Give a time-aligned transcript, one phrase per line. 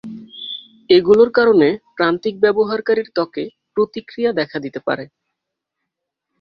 [0.89, 1.67] এগুলোর কারণে
[1.97, 3.43] প্রান্তিক ব্যবহারকারীর ত্বকে
[3.75, 5.05] প্রতিক্রিয়া দেখা দিতে পারে।